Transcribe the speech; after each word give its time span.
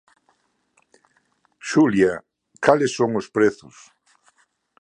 Xulia, 1.69 2.13
cales 2.65 2.91
son 2.97 3.11
os 3.21 3.27
prezos? 3.35 3.77